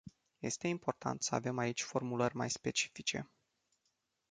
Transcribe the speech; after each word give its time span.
Este 0.41 0.67
importat 0.67 1.21
să 1.23 1.35
avem 1.35 1.57
aici 1.57 1.81
formulări 1.83 2.35
mai 2.35 2.49
specifice. 2.49 3.31